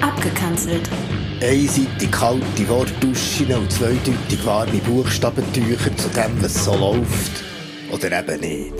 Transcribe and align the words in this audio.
Abgekanzelt. 0.00 0.88
Einseitig 1.42 2.10
kalte 2.10 2.68
Wortduschen 2.68 3.52
und 3.54 3.72
zweideutig 3.72 4.44
warme 4.44 4.78
Buchstabentücher 4.78 5.96
zu 5.96 6.08
dem, 6.10 6.42
was 6.42 6.64
so 6.64 6.74
läuft. 6.74 7.44
Oder 7.90 8.20
eben 8.20 8.40
nicht. 8.40 8.74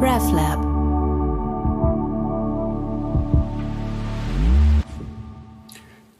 RefLab. 0.00 0.78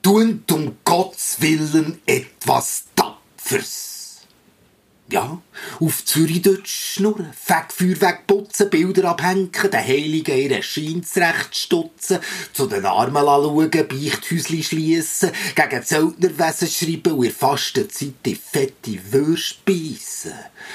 Tun 0.03 0.43
um 0.53 0.77
Gottes 0.85 1.37
Willen 1.41 2.01
etwas 2.07 2.85
Tapfers. 2.95 3.88
Ja, 5.11 5.41
auf 5.81 6.05
Zürich 6.05 6.43
dort 6.43 6.69
schnurren, 6.69 7.33
Fegfeuer 7.33 7.99
wegputzen, 7.99 8.69
Bilder 8.69 9.09
abhängen, 9.09 9.51
den 9.51 9.73
Heiligen 9.73 10.37
ihren 10.37 10.63
Schein 10.63 11.03
zurechtstutzen, 11.03 12.19
zu 12.53 12.67
den 12.67 12.85
Armen 12.85 13.25
schauen, 13.25 13.71
Beichthäusli 13.71 14.63
schliessen, 14.63 15.31
gegen 15.55 15.83
Zeltnerwesen 15.83 16.69
schreiben 16.69 17.13
und 17.15 17.25
in 17.25 17.33
Fastenzeit 17.33 18.15
die 18.27 18.35
fette 18.35 18.99
Würste 19.11 19.57
beißen. 19.65 20.35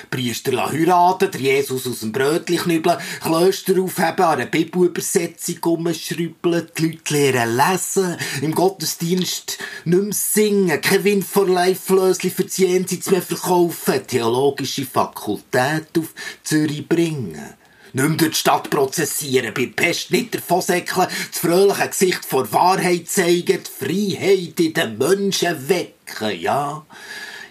Priester 0.09 0.71
heiraten, 0.71 1.29
der 1.29 1.41
Jesus 1.41 1.85
aus 1.85 1.99
dem 1.99 2.11
Brötchen 2.11 2.57
knüppeln, 2.57 2.97
Klöster 3.21 3.79
aufheben, 3.79 4.25
an 4.25 4.39
einer 4.39 4.45
Bibelübersetzung 4.47 5.57
umschrüppeln, 5.63 6.69
die 6.75 6.87
Leute 6.87 7.13
lernen 7.13 7.55
lesen, 7.55 8.17
im 8.41 8.55
Gottesdienst 8.55 9.59
nicht 9.85 10.03
mehr 10.03 10.13
singen, 10.13 10.81
kein 10.81 11.03
Wind 11.03 11.23
vor 11.23 11.47
Live-Flösli 11.47 12.31
für 12.31 12.45
die 12.45 12.63
Jenseits 12.63 13.11
mehr 13.11 13.21
verkaufen, 13.21 14.01
theologische 14.23 14.85
Fakultät 14.85 15.97
auf 15.97 16.13
Zürich 16.43 16.87
bringen. 16.87 17.55
Nicht 17.91 18.07
mehr 18.07 18.17
durch 18.17 18.31
die 18.31 18.37
Stadt 18.37 18.69
prozessieren, 18.69 19.53
bei 19.53 19.67
Pest 19.67 20.11
nicht 20.11 20.33
davonsäckeln, 20.33 21.07
das 21.07 21.39
fröhliche 21.39 21.89
Gesicht 21.89 22.25
vor 22.25 22.51
Wahrheit 22.51 23.07
zeigen, 23.07 23.59
die 23.63 23.85
Freiheit 23.85 24.59
in 24.59 24.73
den 24.73 24.97
Menschen 24.97 25.69
wecken, 25.69 26.39
ja. 26.39 26.85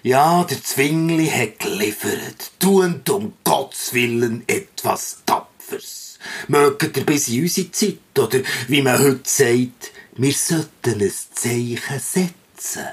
Ja, 0.03 0.43
der 0.43 0.65
Zwingli 0.65 1.29
hat 1.29 1.61
geliefert. 1.61 2.51
Tuend 2.59 3.09
um 3.11 3.35
Gottes 3.45 3.93
Willen 3.93 4.43
etwas 4.49 5.19
Tapfers. 5.27 6.19
Mögt 6.49 6.97
ihr 6.97 7.07
bis 7.07 7.29
in 7.29 7.43
unsere 7.43 7.71
Zeit, 7.71 7.99
oder 8.19 8.41
wie 8.67 8.83
man 8.83 8.99
heute 8.99 9.21
sagt, 9.25 9.93
wir 10.17 10.33
sollten 10.33 11.03
ein 11.03 11.13
Zeichen 11.35 12.01
setzen. 12.01 12.89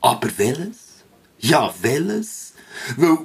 Aber 0.00 0.30
welches? 0.38 0.87
Ja, 1.38 1.72
welches? 1.80 2.52
Weil 2.96 3.18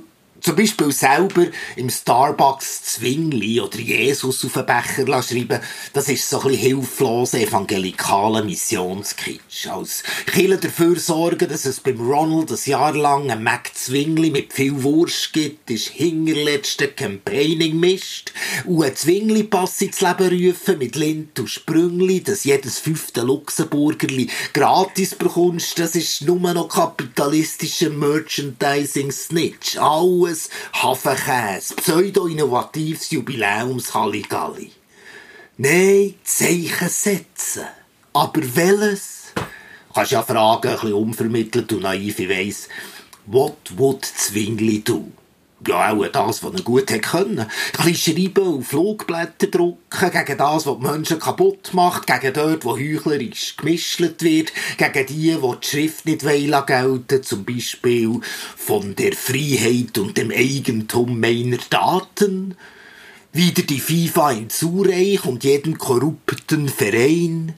zum 0.44 0.58
Beispiel 0.58 0.92
selber 0.92 1.48
im 1.78 1.90
Starbucks 1.90 2.84
Zwingli 2.84 3.62
oder 3.62 3.80
Jesus 3.80 4.44
auf 4.44 4.54
den 4.54 4.66
Becher 4.66 5.24
schreiben, 5.24 5.62
das 5.94 6.10
ist 6.10 6.30
so 6.30 6.42
ein 6.42 6.50
bisschen 6.50 6.62
hilfloser 6.62 7.40
evangelikaler 7.40 8.44
Missionskitsch. 8.44 9.68
Als 9.68 10.04
Killer 10.26 10.58
dafür 10.58 11.00
sorgen, 11.00 11.48
dass 11.48 11.64
es 11.66 11.80
beim 11.80 12.02
Ronald 12.02 12.52
ein 12.52 12.60
Jahr 12.66 12.94
lang 12.94 13.32
ein 13.32 13.42
Mac 13.42 13.72
Zwingli 13.74 14.32
mit 14.32 14.52
viel 14.52 14.84
Wurst 14.84 15.32
gibt, 15.32 15.72
ist 15.72 15.88
hingerletzte 15.88 16.90
Campaigning 16.90 17.80
Mist. 17.80 18.34
Und 18.66 18.84
ein 18.84 18.96
Zwingli-Pass 18.96 19.82
ins 19.82 20.02
Leben 20.02 20.48
rufen 20.48 20.78
mit 20.78 20.98
Lind 20.98 21.40
und 21.40 21.50
Sprüngli, 21.50 22.22
dass 22.22 22.44
jedes 22.44 22.80
fünfte 22.80 23.22
Luxemburgerli 23.22 24.30
gratis 24.52 25.16
bekommst, 25.16 25.80
das 25.80 25.96
ist 25.96 26.24
nur 26.24 26.54
noch 26.54 26.68
kapitalistischer 26.68 27.92
Merchandising-Snitch. 27.92 29.78
Alles 29.78 30.33
Neues 30.34 30.50
Hafenkäse, 30.74 31.76
pseudo-innovatives 31.76 33.12
Jubiläums-Halligalli. 33.12 34.72
Nein, 35.58 36.16
Zeichen 36.24 36.90
setzen. 36.90 37.68
Aber 38.14 38.42
welches? 38.56 39.34
Kannst 39.94 40.12
ja 40.12 40.24
fragen, 40.24 40.70
ein 40.70 40.74
bisschen 40.74 40.94
unvermittelt 40.94 41.72
und 41.74 41.84
naiv, 41.84 42.18
ich 42.18 42.30
weiss. 42.30 42.68
What 43.28 43.78
would 43.78 44.04
Zwingli 44.04 44.80
do? 44.84 45.12
Ja, 45.68 45.94
auch 45.94 46.08
das, 46.08 46.44
was 46.44 46.54
er 46.54 46.62
gut 46.62 46.90
hätte 46.90 47.00
können. 47.00 47.40
Ein 47.40 47.86
bisschen 47.86 48.18
schreiben 48.18 48.48
und 48.48 48.64
Flugblätter 48.64 49.48
drucken, 49.48 50.12
gegen 50.12 50.38
das, 50.38 50.66
was 50.66 50.78
die 50.80 50.86
Menschen 50.86 51.20
kaputt 51.20 51.74
macht, 51.74 52.08
gegen 52.08 52.34
dort, 52.34 52.66
wo 52.66 52.78
heuchlerisch 52.78 53.56
gemischelt 53.58 54.22
wird, 54.24 54.52
gegen 54.78 55.06
die, 55.08 55.42
wo 55.42 55.56
die 55.56 55.68
Schrift 55.68 56.06
nicht 56.06 56.24
wollen 56.24 56.66
gelten, 56.66 57.24
zum 57.24 57.46
Beispiel 57.46 58.20
von 58.56 58.96
der 58.96 59.14
Freiheit 59.14 59.98
und 59.98 60.18
dem 60.18 60.32
Eigentum 60.32 61.20
meiner 61.20 61.58
Daten, 61.70 62.56
wieder 63.32 63.64
die 63.64 63.80
FIFA 63.80 64.32
in 64.32 64.50
Zureich 64.50 65.26
und 65.26 65.44
jeden 65.44 65.78
korrupten 65.78 66.70
Verein, 66.70 67.56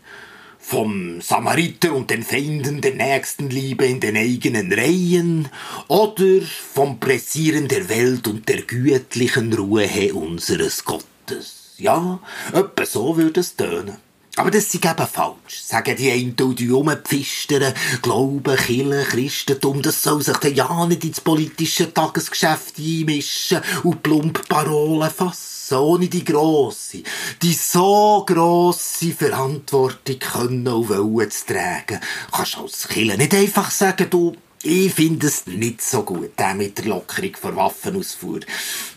vom 0.68 1.22
Samariter 1.22 1.94
und 1.94 2.10
den 2.10 2.24
Feinden 2.24 2.82
der 2.82 2.96
Nächstenliebe 2.96 3.86
in 3.86 4.00
den 4.00 4.18
eigenen 4.18 4.74
Reihen 4.74 5.48
oder 5.88 6.42
vom 6.74 7.00
Pressieren 7.00 7.68
der 7.68 7.88
Welt 7.88 8.28
und 8.28 8.50
der 8.50 8.64
gütlichen 8.64 9.54
Ruhe 9.54 10.14
unseres 10.14 10.84
Gottes. 10.84 11.76
Ja, 11.78 12.20
etwa 12.52 12.86
so 12.86 13.16
würde 13.16 13.42
es 13.42 13.56
tönen. 13.56 13.98
Aber 14.38 14.52
das 14.52 14.74
ist 14.74 14.76
eben 14.76 15.08
falsch, 15.08 15.62
sagen 15.64 15.96
die 15.96 16.12
einen 16.12 16.36
und 16.42 16.60
die 16.60 16.68
rumpfistern, 16.68 17.74
Glauben, 18.02 18.58
Kirche, 18.58 19.06
Christentum, 19.10 19.82
das 19.82 20.04
soll 20.04 20.22
sich 20.22 20.38
dann 20.38 20.56
ja 20.56 20.86
nicht 20.88 21.06
ins 21.06 21.22
politische 21.22 21.94
Tagesgeschäft 21.94 22.78
einmischen 22.78 23.62
und 23.84 24.04
plump 24.04 24.46
Parolen 24.50 25.10
fassen, 25.10 25.55
ohne 25.74 26.08
die 26.08 26.24
grosse, 26.24 27.04
die 27.42 27.54
so 27.54 28.24
grosse 28.26 29.12
Verantwortung 29.12 30.20
können 30.20 30.68
und 30.68 30.90
wollen 30.90 31.32
zu 31.32 31.46
tragen. 31.46 32.00
Kannst 32.32 32.56
du 32.56 32.62
als 32.62 32.88
Kirche 32.88 33.18
nicht 33.18 33.34
einfach 33.34 33.72
sagen, 33.72 34.10
du, 34.10 34.36
ich 34.68 34.94
finde 34.96 35.28
es 35.28 35.46
nicht 35.46 35.80
so 35.80 36.02
gut, 36.02 36.40
der 36.40 36.56
mit 36.56 36.80
der 36.80 36.86
Lockerung 36.86 37.36
von 37.40 37.56
Waffenausfuhr. 37.56 38.40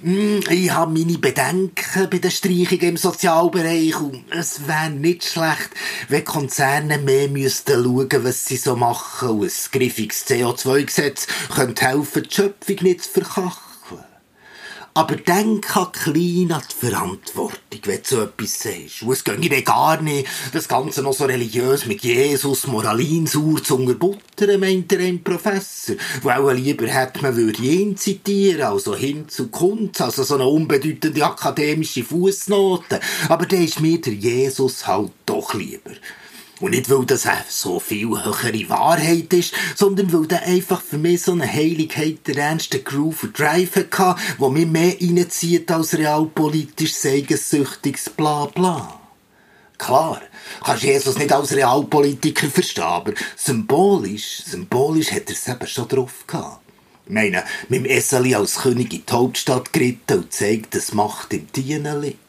Hm, 0.02 0.40
ich 0.48 0.70
habe 0.70 0.98
meine 0.98 1.18
Bedenken 1.18 2.08
bei 2.08 2.18
den 2.18 2.30
Streichungen 2.30 2.88
im 2.88 2.96
Sozialbereich 2.96 4.00
und 4.00 4.24
es 4.30 4.66
wäre 4.66 4.88
nicht 4.88 5.24
schlecht, 5.24 5.68
wenn 6.08 6.24
Konzerne 6.24 6.96
mehr 6.96 7.28
müssten 7.28 7.84
schauen, 7.84 8.24
was 8.24 8.46
sie 8.46 8.56
so 8.56 8.76
machen 8.76 9.28
und 9.28 9.44
ein 9.44 9.52
griffiges 9.70 10.26
CO2-Gesetz 10.26 11.26
könnte 11.54 11.84
helfen, 11.84 12.22
die 12.22 12.34
Schöpfung 12.34 12.76
nicht 12.80 13.04
zu 13.04 13.10
verkachen. 13.10 13.67
Aber 14.98 15.14
denk 15.14 15.76
an 15.76 15.92
klein 15.92 16.50
an 16.50 16.62
die 16.68 16.86
Verantwortung, 16.86 17.80
wenn 17.84 18.02
du 18.02 18.02
so 18.02 18.20
etwas 18.22 18.58
sagst. 18.58 19.02
Und 19.02 19.12
es 19.12 19.22
ginge 19.22 19.48
dir 19.48 19.62
gar 19.62 20.02
nicht, 20.02 20.26
das 20.52 20.66
Ganze 20.66 21.02
noch 21.02 21.12
so 21.12 21.24
religiös 21.24 21.86
mit 21.86 22.02
Jesus, 22.02 22.66
Moralinsur 22.66 23.62
zu 23.62 23.76
unterbuttern, 23.76 24.58
meint 24.58 24.90
der 24.90 24.98
ein 24.98 25.22
Professor. 25.22 25.94
Wo 26.20 26.30
auch 26.30 26.50
lieber 26.50 26.88
hätte, 26.88 27.22
man 27.22 27.36
würde 27.36 27.62
ihn 27.62 27.96
zitieren, 27.96 28.62
also 28.62 28.96
hin 28.96 29.28
zu 29.28 29.46
Kunst, 29.50 30.00
also 30.00 30.24
so 30.24 30.34
eine 30.34 30.48
unbedeutende 30.48 31.24
akademische 31.24 32.02
Fußnote. 32.02 32.98
Aber 33.28 33.46
der 33.46 33.60
ist 33.60 33.78
mir 33.78 34.00
der 34.00 34.14
Jesus 34.14 34.84
halt 34.84 35.12
doch 35.26 35.54
lieber. 35.54 35.92
Und 36.60 36.72
nicht, 36.72 36.90
weil 36.90 37.04
das 37.04 37.26
so 37.48 37.78
viel 37.78 38.08
höhere 38.08 38.68
Wahrheit 38.68 39.32
ist, 39.32 39.54
sondern 39.76 40.12
weil 40.12 40.26
der 40.26 40.42
einfach 40.42 40.82
für 40.82 40.98
mich 40.98 41.22
so 41.22 41.32
eine 41.32 41.50
Heiligkeit 41.50 42.26
der 42.26 42.36
ernsten 42.36 42.82
Groove 42.82 43.24
und 43.24 43.38
Drive 43.38 43.76
hatte, 43.76 44.16
wo 44.38 44.48
mich 44.48 44.66
mehr 44.66 44.96
reinzieht 45.00 45.70
als 45.70 45.96
realpolitisch 45.96 46.94
segensüchtiges 46.94 48.10
Blabla. 48.10 48.98
Klar, 49.78 50.20
kannst 50.64 50.82
Jesus 50.82 51.16
nicht 51.16 51.32
als 51.32 51.54
Realpolitiker 51.54 52.48
verstehen, 52.48 52.82
aber 52.82 53.12
symbolisch, 53.36 54.42
symbolisch 54.44 55.12
hat 55.12 55.28
er 55.28 55.34
es 55.34 55.46
eben 55.46 55.66
schon 55.68 55.86
drauf 55.86 56.26
gehabt. 56.26 56.62
Ich 57.06 57.12
meine, 57.12 57.44
mit 57.68 57.84
dem 57.84 57.86
Eseli 57.86 58.34
als 58.34 58.56
König 58.56 58.92
in 58.92 59.04
die 59.06 59.12
Hauptstadt 59.12 59.72
geritten 59.72 60.18
und 60.18 60.32
zeigt, 60.32 60.74
dass 60.74 60.92
Macht 60.92 61.32
im 61.32 61.46
Dienen 61.52 62.02
liegt 62.02 62.27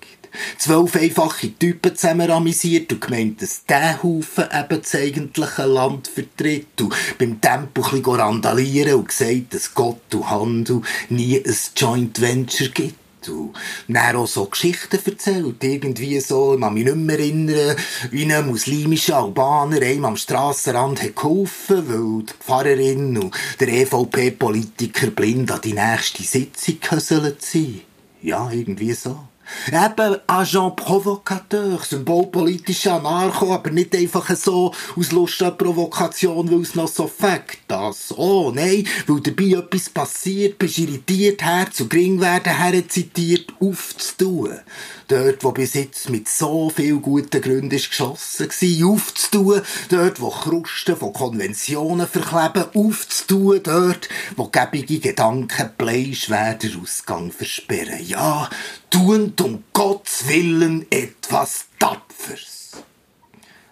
zwölf 0.57 0.95
einfache 0.95 1.51
Typen 1.57 1.95
zusammen 1.95 2.31
amüsiert 2.31 2.91
und 2.91 3.01
gemeint, 3.01 3.41
dass 3.41 3.65
dieser 3.65 4.03
Haufen 4.03 4.45
eben 4.45 4.81
das 4.81 4.95
eigentliche 4.95 5.65
Land 5.65 6.07
vertritt 6.07 6.81
und 6.81 6.93
beim 7.17 7.41
Tempo 7.41 7.83
ein 7.83 8.01
bisschen 8.01 8.15
randalieren 8.15 8.95
und 8.95 9.07
gesagt, 9.07 9.53
dass 9.53 9.73
Gott 9.73 10.13
und 10.13 10.29
Handel 10.29 10.81
nie 11.09 11.37
ein 11.37 11.55
Joint 11.75 12.21
Venture 12.21 12.69
gibt. 12.69 12.95
Und 13.27 13.53
dann 13.89 14.15
auch 14.15 14.27
so 14.27 14.45
Geschichten 14.45 14.97
erzählt. 15.05 15.61
Irgendwie 15.61 16.19
so, 16.21 16.55
ich 16.55 16.61
kann 16.61 16.73
mich 16.73 16.85
nicht 16.85 16.95
mehr 16.95 17.19
erinnern, 17.19 17.75
wie 18.11 18.33
ein 18.33 18.47
muslimischer 18.47 19.17
Albaner 19.17 19.81
einem 19.81 20.05
am 20.05 20.15
Strassenrand 20.15 21.03
hat 21.03 21.15
geholfen, 21.17 21.83
weil 21.89 22.23
die 22.23 22.33
Pfarrerin 22.39 23.17
und 23.17 23.35
der 23.59 23.67
EVP-Politiker 23.67 25.07
blind 25.11 25.51
an 25.51 25.61
die 25.61 25.73
nächste 25.73 26.23
Sitzung 26.23 26.79
gehöselt 26.79 27.41
sind. 27.41 27.81
Ja, 28.21 28.49
irgendwie 28.51 28.93
so. 28.93 29.28
Eben 29.67 30.17
Agent 30.27 30.75
Provocateur, 30.75 31.79
symbolpolitischer 31.79 32.93
Anarcho, 32.95 33.53
aber 33.53 33.71
nicht 33.71 33.95
einfach 33.95 34.35
so 34.35 34.73
aus 34.95 35.11
Lust 35.11 35.41
an 35.43 35.57
Provokation, 35.57 36.49
weil 36.51 36.61
es 36.61 36.75
noch 36.75 36.87
so 36.87 37.07
fängt. 37.07 37.59
Das, 37.67 38.13
oh, 38.17 38.51
nein, 38.53 38.87
weil 39.07 39.21
dabei 39.21 39.59
etwas 39.59 39.89
passiert, 39.89 40.57
bist 40.57 40.77
irritiert, 40.79 41.41
Herz 41.41 41.81
und 41.81 41.89
gering 41.89 42.19
werden 42.19 42.55
herzitiert, 42.55 43.53
aufzutun. 43.59 44.59
Dort, 45.09 45.43
wo 45.43 45.51
bis 45.51 45.73
jetzt 45.73 46.11
mit 46.11 46.29
so 46.29 46.69
viel 46.69 46.97
guten 46.99 47.41
Gründen 47.41 47.75
ist 47.75 47.89
geschlossen 47.89 48.47
war, 48.47 48.89
aufzutun. 48.91 49.61
Dort, 49.89 50.21
wo 50.21 50.29
Krusten 50.29 50.95
von 50.95 51.13
Konventionen 51.13 52.05
verkleben, 52.05 52.65
aufzutun. 52.75 53.59
Dort, 53.63 54.07
wo 54.35 54.49
gebige 54.49 54.99
Gedanken 54.99 55.71
bleischwer 55.75 56.59
Ausgang 56.79 57.31
versperren. 57.31 58.05
Ja, 58.05 58.51
tun 58.91 59.33
um 59.41 59.63
Gottes 59.73 60.27
Willen 60.27 60.85
etwas 60.91 61.65
Tapfers. 61.79 62.08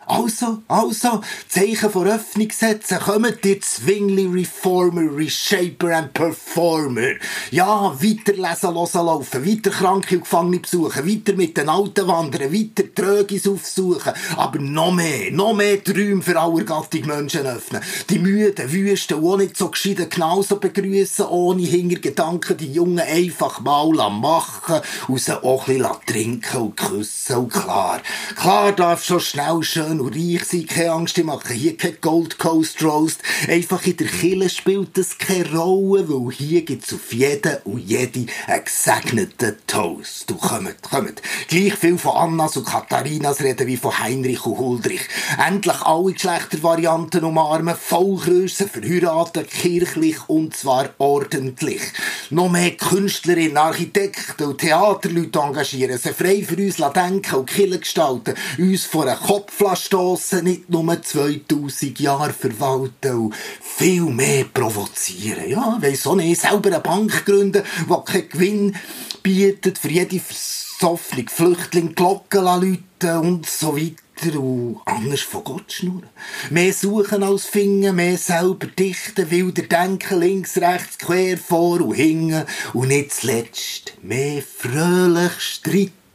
Also, 0.09 0.63
also, 0.69 1.21
Zeichen 1.49 1.89
von 1.89 2.07
Öffnung 2.07 2.49
setzen, 2.49 2.97
kommt 2.97 3.45
ihr 3.45 3.59
Zwingli 3.59 4.25
Reformer, 4.25 5.15
Reshaper 5.17 5.97
and 5.97 6.13
Performer. 6.13 7.15
Ja, 7.51 7.93
weiter 7.93 8.31
lesen, 8.31 8.73
hören, 8.73 9.05
laufen, 9.05 9.45
weiter 9.45 9.69
Kranke 9.69 10.15
und 10.15 10.23
Gefangene 10.23 10.59
besuchen, 10.59 11.05
weiter 11.05 11.33
mit 11.33 11.57
den 11.57 11.67
Alten 11.67 12.07
wandern, 12.07 12.53
weiter 12.53 12.83
Trögis 12.95 13.49
aufsuchen, 13.49 14.13
aber 14.37 14.59
noch 14.59 14.93
mehr, 14.93 15.29
noch 15.31 15.53
mehr 15.53 15.83
Träume 15.83 16.21
für 16.21 16.33
Gattung 16.33 17.05
Menschen 17.05 17.45
öffnen. 17.45 17.81
Die 18.09 18.19
müden, 18.19 18.71
wüsten 18.71 19.21
auch 19.21 19.35
nicht 19.35 19.57
so 19.57 19.69
gescheiden 19.69 20.09
genauso 20.09 20.55
begrüßen, 20.55 21.25
ohne 21.25 21.63
Hintergedanken 21.63 22.55
die 22.55 22.71
Jungen 22.71 22.99
einfach 22.99 23.59
mal 23.59 23.91
machen 24.09 24.81
sie 25.27 25.43
auch 25.43 25.67
ein 25.67 25.77
bisschen 25.77 25.97
trinken 26.05 26.57
und 26.57 26.77
küssen 26.77 27.35
und 27.35 27.51
klar. 27.51 28.01
Klar 28.35 28.71
darf 28.71 29.03
schon 29.03 29.19
schnell 29.19 29.61
schön 29.61 29.96
und 29.99 30.15
reich 30.15 30.43
sein, 30.45 30.65
keine 30.65 30.91
Angst, 30.91 31.17
ich 31.17 31.23
mache 31.23 31.53
hier 31.53 31.77
kein 31.77 31.97
Gold 32.01 32.37
Coast 32.37 32.83
Roast. 32.83 33.21
Einfach 33.47 33.85
in 33.85 33.97
der 33.97 34.07
Kille 34.07 34.49
spielt 34.49 34.97
das 34.97 35.17
keine 35.17 35.51
Rolle, 35.57 36.07
weil 36.09 36.31
hier 36.31 36.63
gibt's 36.63 36.93
auf 36.93 37.13
jeden 37.13 37.57
und 37.63 37.79
jede 37.79 38.25
einen 38.47 38.63
gesegneten 38.63 39.55
Toast. 39.67 40.29
Du 40.29 40.35
kommt, 40.35 40.81
kommt. 40.81 41.21
Gleich 41.47 41.75
viel 41.75 41.97
von 41.97 42.15
Annas 42.15 42.57
und 42.57 42.67
Katharinas 42.67 43.41
reden 43.41 43.67
wie 43.67 43.77
von 43.77 43.97
Heinrich 43.97 44.45
und 44.45 44.57
Huldrich. 44.57 45.01
Endlich 45.45 45.81
alle 45.81 46.13
Geschlechtervarianten 46.13 47.23
umarmen, 47.23 47.75
Vollgrössen, 47.75 48.69
verheiratet, 48.69 49.49
kirchlich 49.49 50.17
und 50.27 50.55
zwar 50.55 50.89
ordentlich. 50.97 51.81
Noch 52.29 52.49
mehr 52.49 52.71
Künstlerinnen, 52.71 53.57
Architekten 53.57 54.43
und 54.43 54.59
Theaterleute 54.59 55.39
engagieren, 55.39 55.97
sie 55.97 56.13
frei 56.13 56.43
für 56.43 56.55
uns 56.55 56.77
denken 56.93 57.35
und 57.35 57.49
Kille 57.49 57.79
gestalten, 57.79 58.35
uns 58.57 58.85
vor 58.85 59.05
einen 59.05 59.19
Kopfflasch 59.19 59.86
stossen, 59.87 60.43
nicht 60.43 60.69
nur 60.69 61.01
2000 61.01 61.99
Jahre 61.99 62.33
verwalten 62.33 63.15
und 63.15 63.35
viel 63.61 64.03
mehr 64.03 64.43
provozieren. 64.43 65.49
Ja, 65.49 65.77
weiss 65.81 66.05
auch 66.05 66.15
nicht, 66.15 66.41
selber 66.41 66.69
eine 66.69 66.81
Bank 66.81 67.25
gründen, 67.25 67.63
die 67.89 68.11
keinen 68.11 68.29
Gewinn 68.29 68.75
bietet, 69.23 69.77
für 69.77 69.89
jede 69.89 70.19
versoffene 70.19 71.25
Flüchtling 71.27 71.95
Glocken 71.95 72.43
läuten 72.43 73.17
und 73.19 73.49
so 73.49 73.77
weiter 73.77 74.37
und 74.37 74.81
anders 74.85 75.21
von 75.21 75.43
Gott 75.45 75.71
schnurren. 75.71 76.09
Mehr 76.49 76.73
suchen 76.73 77.23
als 77.23 77.45
finden, 77.45 77.95
mehr 77.95 78.17
selber 78.17 78.67
dichten, 78.67 79.31
wilder 79.31 79.63
denken, 79.63 80.19
links, 80.19 80.57
rechts, 80.57 80.97
quer, 80.97 81.37
vor 81.37 81.79
und 81.79 81.93
hinten 81.93 82.45
und 82.73 82.89
nicht 82.89 83.13
zuletzt 83.13 83.93
mehr 84.01 84.41
fröhlich 84.41 85.39
streiten 85.39 86.06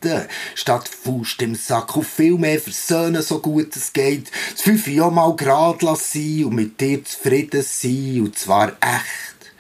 statt 0.55 0.89
Faust 0.89 1.41
im 1.43 1.55
Sack 1.55 1.97
und 1.97 2.07
viel 2.07 2.39
mehr 2.39 2.61
versöhnen, 2.61 3.23
so 3.23 3.39
gut 3.39 3.75
es 3.77 3.93
geht. 3.93 4.31
Das 4.53 4.63
fünf 4.63 4.87
Jahr 4.87 5.11
mal 5.11 5.35
grad 5.37 5.83
lassen 5.83 6.45
und 6.45 6.55
mit 6.55 6.81
dir 6.81 7.05
zufrieden 7.05 7.63
sein 7.63 8.21
und 8.23 8.39
zwar 8.39 8.69
echt. 8.81 9.53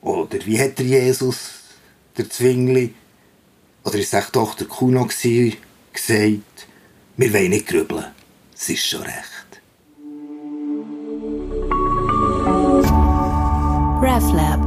Oder 0.00 0.44
wie 0.44 0.60
hat 0.60 0.78
der 0.78 0.86
Jesus, 0.86 1.50
der 2.16 2.28
Zwingli, 2.28 2.94
oder 3.84 3.98
ist 3.98 4.14
es 4.14 4.30
doch 4.32 4.54
der 4.54 4.66
Kuno 4.66 5.04
gewesen, 5.04 5.56
gesagt, 5.92 6.66
wir 7.16 7.32
wollen 7.32 7.50
nicht 7.50 7.66
grübeln, 7.66 8.06
es 8.54 8.68
ist 8.68 8.86
schon 8.86 9.02
recht. 9.02 9.42
RefLab 14.02 14.61